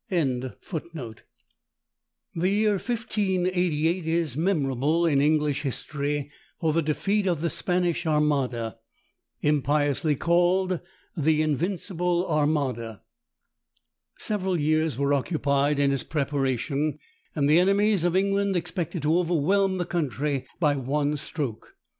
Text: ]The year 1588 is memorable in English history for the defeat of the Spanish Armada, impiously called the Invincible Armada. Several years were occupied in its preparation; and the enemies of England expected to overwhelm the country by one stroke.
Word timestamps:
]The 0.09 0.55
year 2.33 2.71
1588 2.71 4.07
is 4.07 4.35
memorable 4.35 5.05
in 5.05 5.21
English 5.21 5.61
history 5.61 6.31
for 6.59 6.73
the 6.73 6.81
defeat 6.81 7.27
of 7.27 7.41
the 7.41 7.51
Spanish 7.51 8.07
Armada, 8.07 8.79
impiously 9.41 10.15
called 10.15 10.79
the 11.15 11.43
Invincible 11.43 12.27
Armada. 12.27 13.03
Several 14.17 14.59
years 14.59 14.97
were 14.97 15.13
occupied 15.13 15.77
in 15.77 15.91
its 15.93 16.01
preparation; 16.01 16.97
and 17.35 17.47
the 17.47 17.59
enemies 17.59 18.03
of 18.03 18.15
England 18.15 18.55
expected 18.55 19.03
to 19.03 19.19
overwhelm 19.19 19.77
the 19.77 19.85
country 19.85 20.47
by 20.59 20.75
one 20.77 21.15
stroke. 21.15 21.75